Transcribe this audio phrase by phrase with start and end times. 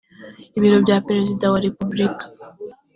[0.57, 2.25] ibiro bya perezida wa repubulika